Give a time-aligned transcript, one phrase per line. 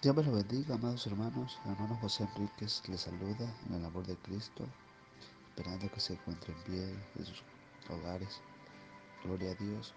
[0.00, 1.58] Dios me lo bendiga, amados hermanos.
[1.64, 4.64] Hermano José Enríquez les saluda en el amor de Cristo,
[5.48, 7.42] esperando que se encuentren bien en sus
[7.90, 8.40] hogares.
[9.24, 9.92] Gloria a Dios.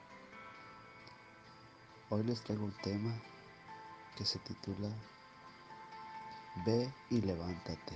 [2.10, 3.14] Hoy les traigo un tema
[4.18, 4.90] que se titula
[6.66, 7.96] Ve y levántate.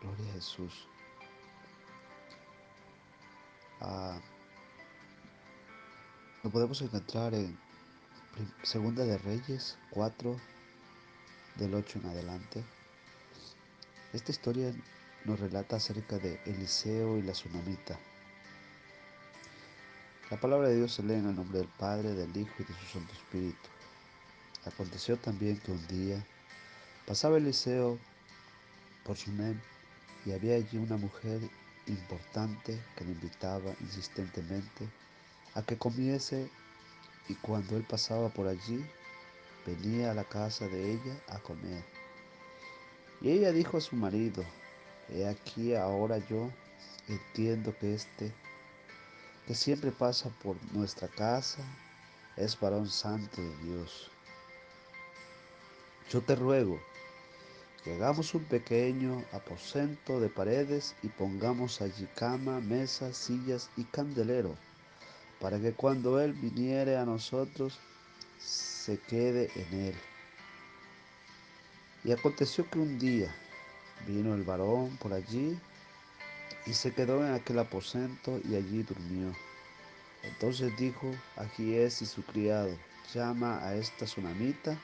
[0.00, 0.88] Gloria a Jesús.
[3.82, 4.18] Ah,
[6.42, 7.58] lo podemos encontrar en
[8.62, 10.53] Segunda de Reyes 4,
[11.56, 12.64] del 8 en adelante.
[14.12, 14.72] Esta historia
[15.24, 17.98] nos relata acerca de Eliseo y la tsunamita.
[20.30, 22.74] La palabra de Dios se lee en el nombre del Padre, del Hijo y de
[22.74, 23.68] su Santo Espíritu.
[24.64, 26.24] Aconteció también que un día
[27.06, 27.98] pasaba Eliseo
[29.04, 29.60] por Sunem
[30.24, 31.40] y había allí una mujer
[31.86, 34.88] importante que le invitaba insistentemente
[35.54, 36.50] a que comiese
[37.28, 38.84] y cuando él pasaba por allí
[39.66, 41.84] venía a la casa de ella a comer.
[43.20, 44.44] Y ella dijo a su marido,
[45.08, 46.50] he aquí ahora yo
[47.08, 48.32] entiendo que este,
[49.46, 51.62] que siempre pasa por nuestra casa,
[52.36, 54.10] es varón santo de Dios.
[56.10, 56.80] Yo te ruego
[57.82, 64.56] que hagamos un pequeño aposento de paredes y pongamos allí cama, mesas, sillas y candelero,
[65.38, 67.78] para que cuando Él viniere a nosotros,
[68.84, 69.94] se quede en él.
[72.04, 73.34] Y aconteció que un día
[74.06, 75.58] vino el varón por allí
[76.66, 79.32] y se quedó en aquel aposento y allí durmió.
[80.22, 82.76] Entonces dijo a Gies y su criado,
[83.14, 84.78] llama a esta tsunamita.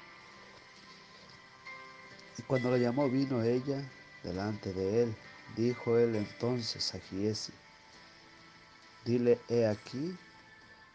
[2.38, 3.86] Y cuando la llamó vino ella
[4.22, 5.16] delante de él.
[5.56, 7.52] Dijo él entonces a Giesi,
[9.04, 10.16] dile, he aquí,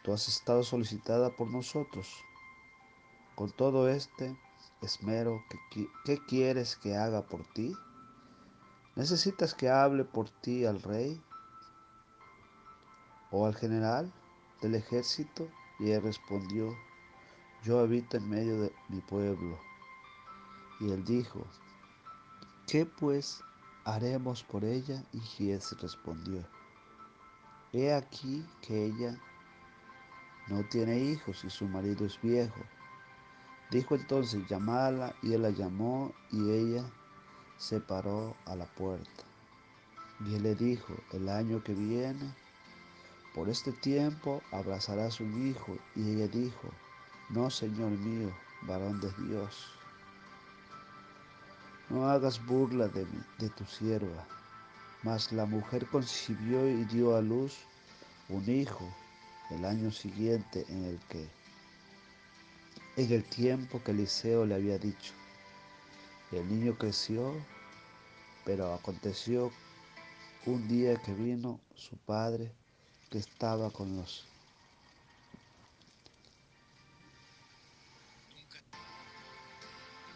[0.01, 2.23] tú has estado solicitada por nosotros
[3.35, 4.37] con todo este
[4.81, 7.75] esmero, ¿qué, ¿qué quieres que haga por ti?
[8.95, 11.21] ¿Necesitas que hable por ti al rey
[13.31, 14.11] o al general
[14.61, 15.49] del ejército?
[15.79, 16.73] Y él respondió,
[17.63, 19.59] yo habito en medio de mi pueblo.
[20.79, 21.45] Y él dijo,
[22.67, 23.43] ¿qué pues
[23.83, 25.03] haremos por ella?
[25.11, 26.41] Y Gies respondió,
[27.73, 29.19] he aquí que ella
[30.47, 32.61] no tiene hijos y su marido es viejo
[33.75, 36.85] Dijo entonces, llamala, y él la llamó, y ella
[37.57, 39.23] se paró a la puerta.
[40.25, 42.33] Y él le dijo, el año que viene,
[43.33, 45.77] por este tiempo abrazarás un hijo.
[45.93, 46.69] Y ella dijo,
[47.31, 49.67] no, Señor mío, varón de Dios,
[51.89, 54.25] no hagas burla de, mí, de tu sierva.
[55.03, 57.57] Mas la mujer concibió y dio a luz
[58.29, 58.89] un hijo
[59.49, 61.27] el año siguiente en el que
[62.97, 65.13] en el tiempo que Eliseo le había dicho.
[66.31, 67.33] el niño creció,
[68.45, 69.51] pero aconteció
[70.45, 72.51] un día que vino su padre
[73.09, 74.25] que estaba con los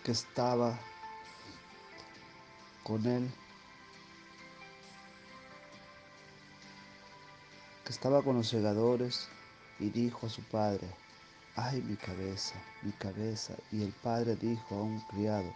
[0.03, 0.79] que estaba
[2.83, 3.29] con él
[7.85, 9.27] que estaba con los segadores
[9.79, 10.87] y dijo a su padre
[11.61, 13.53] ay mi cabeza, mi cabeza.
[13.71, 15.53] Y el padre dijo a un criado,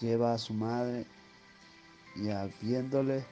[0.00, 1.04] lleva a su madre
[2.14, 3.24] y habiéndole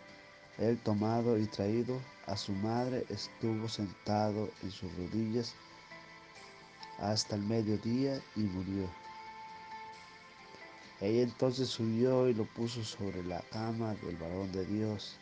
[0.58, 5.54] él tomado y traído a su madre, estuvo sentado en sus rodillas
[6.98, 8.88] hasta el mediodía y murió.
[11.00, 15.16] Ella entonces subió y lo puso sobre la cama del varón de Dios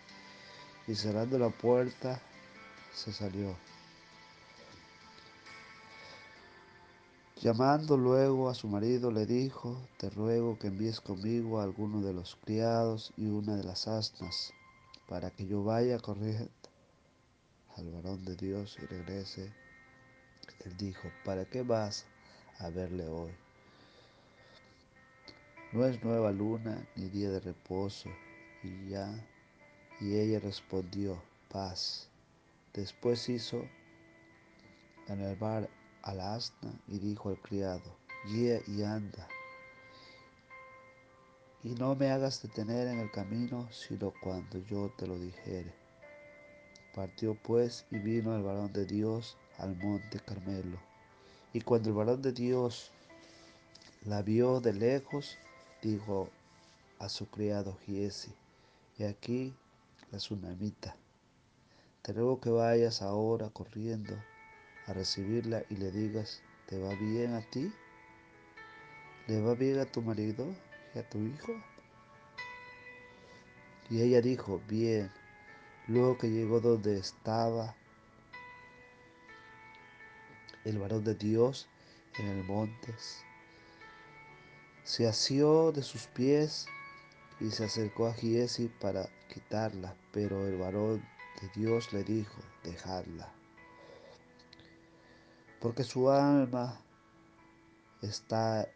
[0.87, 2.21] y cerrando la puerta
[2.95, 3.57] se salió.
[7.43, 12.13] Llamando luego a su marido le dijo, te ruego que envíes conmigo a alguno de
[12.13, 14.53] los criados y una de las asnas,
[15.09, 16.51] para que yo vaya corriendo
[17.79, 19.51] al varón de Dios y regrese.
[20.67, 22.05] Él dijo, ¿para qué vas
[22.59, 23.33] a verle hoy?
[25.73, 28.11] No es nueva luna ni día de reposo.
[28.63, 29.09] Y ya,
[29.99, 32.07] y ella respondió, paz.
[32.75, 33.65] Después hizo
[35.09, 35.71] en el bar
[36.03, 39.29] al asna y dijo al criado, guía y anda,
[41.63, 45.73] y no me hagas detener en el camino, sino cuando yo te lo dijere.
[46.95, 50.79] Partió pues y vino el varón de Dios al monte Carmelo.
[51.53, 52.91] Y cuando el varón de Dios
[54.07, 55.37] la vio de lejos,
[55.83, 56.31] dijo
[56.99, 58.33] a su criado Giesi,
[58.99, 59.55] y aquí
[60.11, 60.97] la tsunamita.
[62.03, 64.17] Te ruego que vayas ahora corriendo
[64.87, 67.73] a recibirla y le digas, ¿te va bien a ti?
[69.31, 70.45] ¿le va bien a tu marido
[70.93, 71.53] y a tu hijo?
[73.89, 75.13] Y ella dijo, bien.
[75.87, 77.77] Luego que llegó donde estaba
[80.65, 81.69] el varón de Dios
[82.19, 82.93] en el monte,
[84.83, 86.67] se asió de sus pies
[87.39, 91.03] y se acercó a Giesi para quitarla, pero el varón
[91.41, 93.33] de Dios le dijo, dejadla,
[95.61, 96.81] porque su alma
[98.01, 98.67] está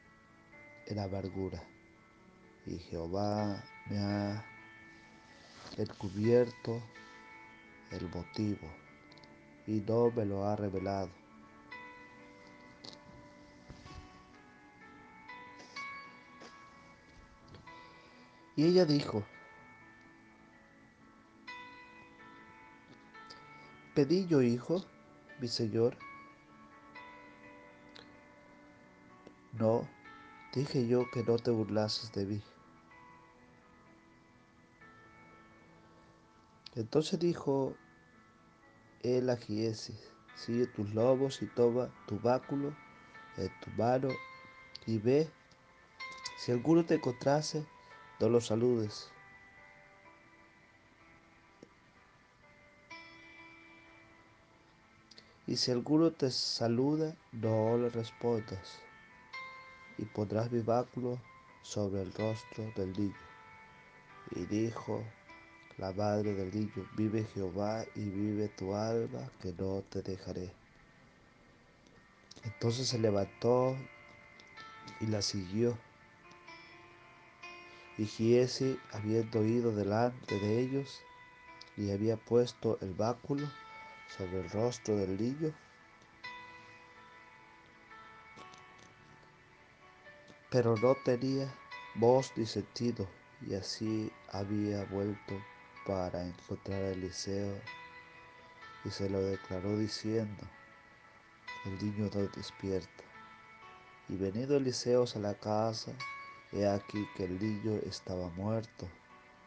[0.86, 1.62] en amargura
[2.66, 4.44] y Jehová me ha
[5.78, 6.82] descubierto
[7.90, 8.68] el motivo
[9.66, 11.10] y no me lo ha revelado.
[18.56, 19.24] Y ella dijo,
[23.94, 24.84] pedí yo hijo,
[25.40, 25.96] mi señor.
[29.58, 29.88] No,
[30.52, 32.42] dije yo que no te burlases de mí.
[36.74, 37.76] Entonces dijo
[39.02, 39.96] él a Giesi,
[40.34, 42.74] sigue tus lobos y toma tu báculo
[43.36, 44.08] en tu mano
[44.86, 45.30] y ve,
[46.36, 47.64] si alguno te encontrase,
[48.18, 49.08] no lo saludes.
[55.46, 58.83] Y si alguno te saluda, no le respondas,
[59.98, 61.20] y pondrás báculo
[61.62, 63.14] sobre el rostro del niño.
[64.32, 65.02] Y dijo
[65.78, 70.52] la madre del niño, vive Jehová y vive tu alma, que no te dejaré.
[72.44, 73.76] Entonces se levantó
[75.00, 75.76] y la siguió.
[77.96, 81.00] Y Giesi, habiendo ido delante de ellos,
[81.76, 83.48] y había puesto el báculo
[84.16, 85.52] sobre el rostro del niño,
[90.54, 91.52] pero no tenía
[91.96, 93.08] voz ni sentido,
[93.40, 95.34] y así había vuelto
[95.84, 97.60] para encontrar a Eliseo,
[98.84, 100.46] y se lo declaró diciendo,
[101.64, 103.02] el niño no despierta.
[104.08, 105.90] Y venido Eliseo a la casa,
[106.52, 108.88] he aquí que el niño estaba muerto,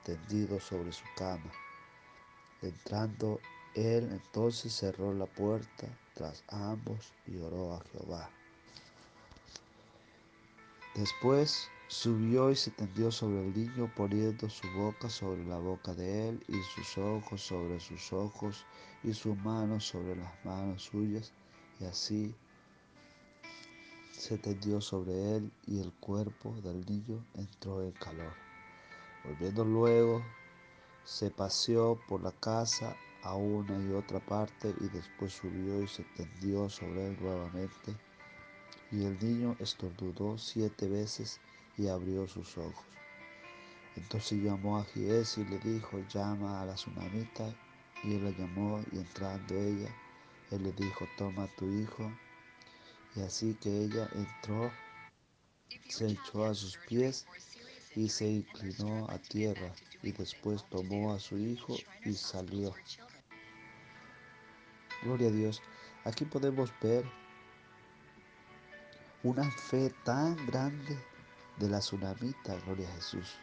[0.03, 1.53] tendido sobre su cama.
[2.61, 3.39] Entrando
[3.75, 8.29] él entonces cerró la puerta tras ambos y oró a Jehová.
[10.97, 16.29] Después subió y se tendió sobre el niño, poniendo su boca sobre la boca de
[16.29, 18.65] él, y sus ojos sobre sus ojos,
[19.03, 21.33] y sus manos sobre las manos suyas,
[21.79, 22.35] y así
[24.11, 28.33] se tendió sobre él, y el cuerpo del niño entró en calor.
[29.23, 30.23] Volviendo luego,
[31.03, 36.03] se paseó por la casa a una y otra parte, y después subió y se
[36.15, 37.95] tendió sobre él nuevamente
[38.91, 41.39] y el niño estornudó siete veces
[41.77, 42.85] y abrió sus ojos.
[43.95, 47.53] Entonces llamó a Gies y le dijo, llama a la tsunamita.
[48.03, 49.89] Y él la llamó y entrando ella,
[50.51, 52.11] él le dijo, toma a tu hijo.
[53.15, 54.71] Y así que ella entró,
[55.89, 57.25] se echó a sus pies
[57.95, 59.73] y se inclinó a tierra
[60.03, 61.75] y después tomó a su hijo
[62.05, 62.75] y salió.
[65.01, 65.61] Gloria a Dios.
[66.05, 67.03] Aquí podemos ver
[69.27, 70.97] una fe tan grande
[71.57, 73.35] de la tsunamita, gloria a Jesús.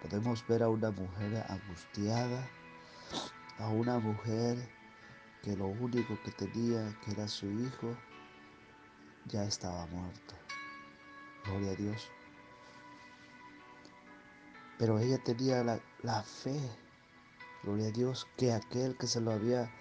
[0.00, 2.48] Podemos ver a una mujer angustiada,
[3.58, 4.56] a una mujer
[5.42, 7.96] que lo único que tenía, que era su hijo,
[9.26, 10.34] ya estaba muerto.
[11.44, 12.08] Gloria a Dios.
[14.78, 16.56] Pero ella tenía la, la fe,
[17.64, 19.72] gloria a Dios, que aquel que se lo había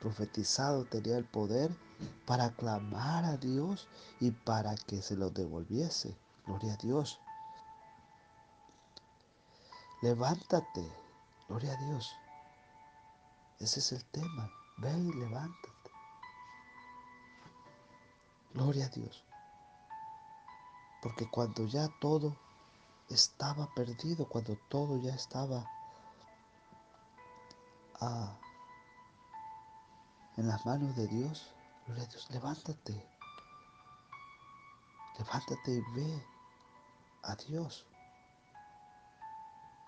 [0.00, 1.70] profetizado tenía el poder
[2.26, 3.88] para clamar a Dios
[4.20, 6.16] y para que se lo devolviese.
[6.46, 7.20] Gloria a Dios.
[10.02, 10.86] Levántate.
[11.48, 12.14] Gloria a Dios.
[13.60, 14.50] Ese es el tema.
[14.78, 15.90] Ve y levántate.
[18.52, 19.24] Gloria a Dios.
[21.02, 22.36] Porque cuando ya todo
[23.08, 25.70] estaba perdido, cuando todo ya estaba
[28.00, 28.36] ah,
[30.36, 31.53] en las manos de Dios,
[31.86, 33.06] gloria a Dios, levántate.
[35.18, 36.26] Levántate y ve
[37.22, 37.86] a Dios.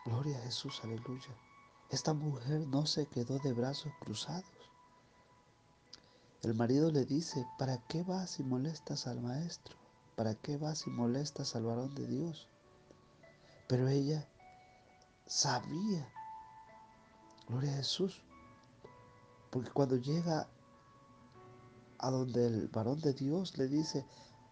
[0.04, 1.34] Gloria a Jesús, aleluya.
[1.90, 4.44] Esta mujer no se quedó de brazos cruzados.
[6.42, 9.76] El marido le dice, ¿para qué vas y molestas al maestro?
[10.14, 12.48] ¿Para qué vas y molestas al varón de Dios?
[13.68, 14.28] Pero ella
[15.26, 16.08] sabía,
[17.48, 18.22] gloria a Jesús,
[19.50, 20.48] porque cuando llega
[22.06, 24.04] a donde el varón de Dios le dice,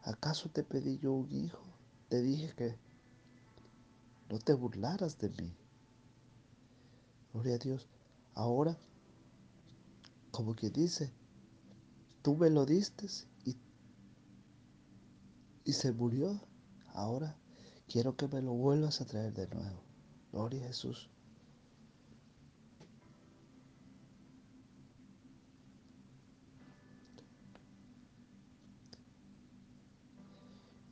[0.02, 1.74] ¿acaso te pedí yo un hijo?
[2.08, 2.78] te dije que
[4.30, 5.56] no te burlaras de mí.
[7.32, 7.88] Gloria a Dios.
[8.34, 8.78] Ahora,
[10.30, 11.12] como quien dice,
[12.22, 13.06] tú me lo diste
[13.44, 13.56] y,
[15.64, 16.40] y se murió.
[16.92, 17.36] Ahora
[17.88, 19.82] quiero que me lo vuelvas a traer de nuevo.
[20.30, 21.10] Gloria a Jesús.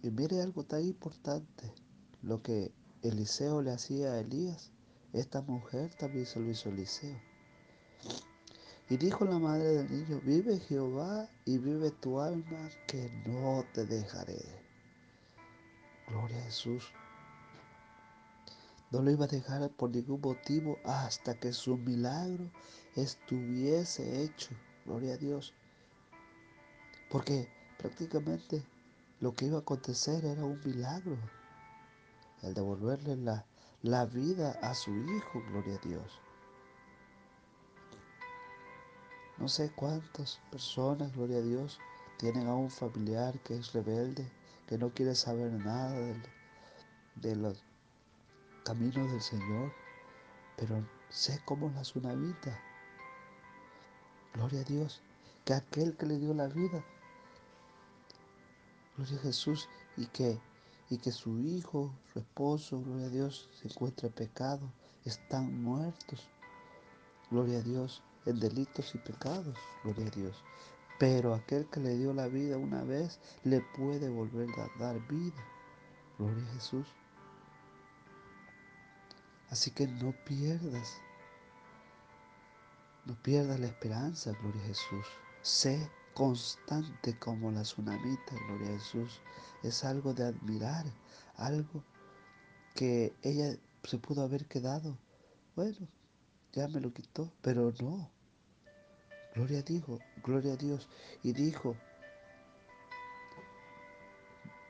[0.03, 1.73] Y mire algo tan importante,
[2.23, 4.73] lo que Eliseo le hacía a Elías,
[5.13, 7.21] esta mujer también se lo hizo Eliseo.
[8.89, 13.87] Y dijo la madre del niño, vive Jehová y vive tu alma, que no te
[13.87, 14.43] dejaré.
[16.09, 16.85] Gloria a Jesús.
[18.91, 22.51] No lo iba a dejar por ningún motivo hasta que su milagro
[22.97, 24.51] estuviese hecho.
[24.85, 25.55] Gloria a Dios.
[27.09, 28.63] Porque prácticamente
[29.23, 31.17] lo que iba a acontecer era un milagro.
[32.43, 33.47] El devolverle la,
[33.83, 36.21] la vida a su hijo, gloria a Dios.
[39.39, 41.79] No sé cuántas personas, gloria a Dios,
[42.19, 44.29] tienen a un familiar que es rebelde,
[44.67, 45.97] que no quiere saber nada
[47.15, 47.63] de, los
[48.65, 49.73] caminos del Señor,
[50.57, 52.61] pero sé cómo la tsunamita.
[54.35, 55.01] Gloria a Dios,
[55.45, 56.85] que aquel que le dio la vida
[58.97, 59.69] Gloria a Jesús.
[59.97, 60.39] Y que,
[60.91, 64.73] y que su hijo, su esposo, gloria a Dios, se encuentre pecado.
[65.05, 66.29] Están muertos.
[67.31, 68.03] Gloria a Dios.
[68.27, 69.57] En delitos y pecados.
[69.85, 70.45] Gloria a Dios.
[70.99, 75.43] Pero aquel que le dio la vida una vez le puede volver a dar vida.
[76.19, 76.87] Gloria a Jesús.
[79.53, 81.03] Así que no pierdas,
[83.05, 85.07] no pierdas la esperanza, gloria a Jesús.
[85.43, 89.21] Sé constante como la tsunamita, gloria a Jesús.
[89.63, 90.85] Es algo de admirar,
[91.37, 91.83] algo
[92.75, 94.97] que ella se pudo haber quedado.
[95.57, 95.89] Bueno,
[96.53, 98.11] ya me lo quitó, pero no.
[99.35, 100.89] Gloria Dios, gloria a Dios.
[101.23, 101.77] Y dijo,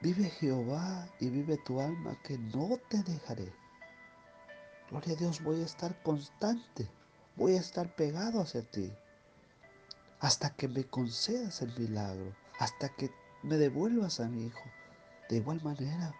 [0.00, 3.52] vive Jehová y vive tu alma, que no te dejaré.
[4.90, 6.88] Gloria a Dios, voy a estar constante,
[7.36, 8.92] voy a estar pegado hacia ti
[10.22, 13.10] hasta que me concedas el milagro, hasta que
[13.42, 14.62] me devuelvas a mi hijo.
[15.28, 16.14] De igual manera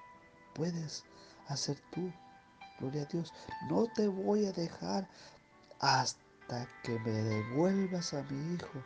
[0.55, 1.05] puedes
[1.47, 2.13] hacer tú.
[2.81, 3.33] Gloria a Dios.
[3.71, 5.09] No te voy a dejar
[5.79, 8.83] hasta que me devuelvas a mi hijo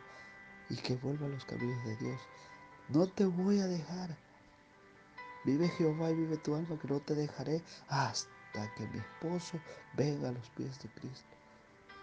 [0.69, 2.21] y que vuelva a los caminos de Dios.
[2.89, 4.15] No te voy a dejar.
[5.45, 9.59] Vive Jehová y vive tu alma que no te dejaré hasta que mi esposo
[9.95, 11.35] venga a los pies de Cristo.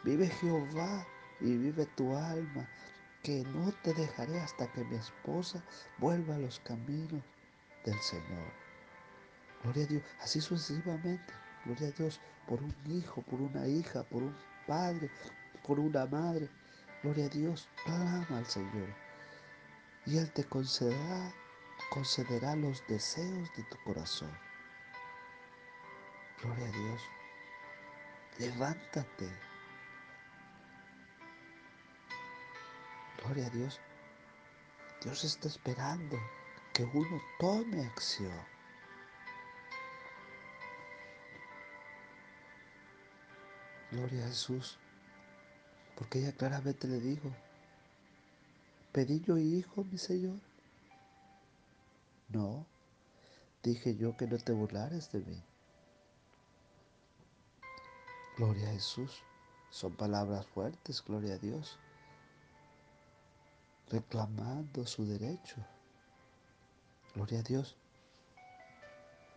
[0.02, 1.06] Vive Jehová
[1.40, 2.68] y vive tu alma
[3.24, 5.64] que no te dejaré hasta que mi esposa
[5.96, 7.22] vuelva a los caminos
[7.84, 8.52] del Señor.
[9.62, 11.32] Gloria a Dios, así sucesivamente.
[11.64, 15.10] Gloria a Dios por un hijo, por una hija, por un padre,
[15.66, 16.50] por una madre.
[17.02, 18.94] Gloria a Dios, clama al Señor.
[20.04, 21.32] Y Él te concederá,
[21.90, 24.30] concederá los deseos de tu corazón.
[26.42, 27.02] Gloria a Dios.
[28.38, 29.53] Levántate.
[33.24, 33.80] Gloria a Dios.
[35.02, 36.18] Dios está esperando
[36.74, 38.38] que uno tome acción.
[43.90, 44.78] Gloria a Jesús.
[45.96, 47.30] Porque ella claramente le dijo,
[48.92, 50.38] ¿pedí yo hijo, mi Señor?
[52.28, 52.66] No,
[53.62, 55.42] dije yo que no te burlares de mí.
[58.36, 59.22] Gloria a Jesús.
[59.70, 61.78] Son palabras fuertes, gloria a Dios.
[63.94, 65.54] Reclamando su derecho.
[67.14, 67.76] Gloria a Dios.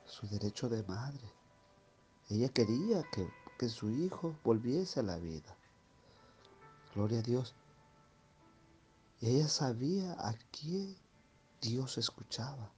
[0.04, 1.32] Su derecho de madre.
[2.28, 5.56] Ella quería que, que su hijo volviese a la vida.
[6.96, 7.54] Gloria a Dios.
[9.22, 10.98] Y ella sabía a quién
[11.62, 12.72] Dios escuchaba.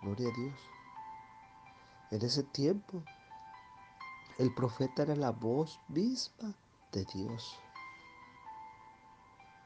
[0.00, 0.58] Gloria a Dios.
[2.12, 3.04] En ese tiempo,
[4.38, 6.54] el profeta era la voz misma
[6.92, 7.58] de Dios.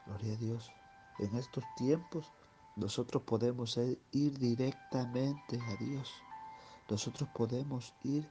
[0.05, 0.69] Gloria a Dios.
[1.19, 2.31] En estos tiempos,
[2.75, 3.77] nosotros podemos
[4.11, 6.11] ir directamente a Dios.
[6.89, 8.29] Nosotros podemos ir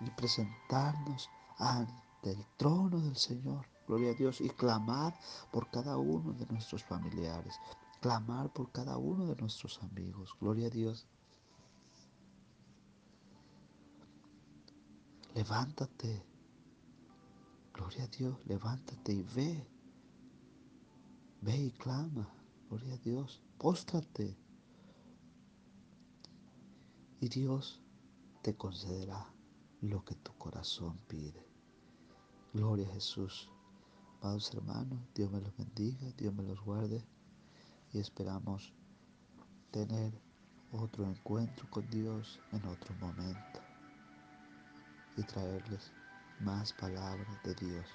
[0.00, 1.28] y presentarnos
[1.58, 5.14] ante el trono del Señor, gloria a Dios, y clamar
[5.52, 7.54] por cada uno de nuestros familiares,
[8.00, 11.06] clamar por cada uno de nuestros amigos, gloria a Dios.
[15.34, 16.24] Levántate,
[17.72, 19.69] gloria a Dios, levántate y ve,
[21.42, 22.28] ve y clama,
[22.68, 24.36] gloria a Dios, póstrate
[27.20, 27.80] y Dios
[28.42, 29.26] te concederá
[29.80, 31.46] lo que tu corazón pide.
[32.52, 33.48] Gloria a Jesús.
[34.20, 37.02] Amados hermanos, Dios me los bendiga, Dios me los guarde
[37.92, 38.74] y esperamos
[39.70, 40.12] tener
[40.72, 43.60] otro encuentro con Dios en otro momento
[45.16, 45.90] y traerles
[46.40, 47.86] más palabras de Dios.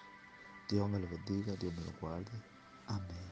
[0.69, 2.54] Dios me lo bendiga, Dios me lo guarde.
[2.87, 3.31] Amém.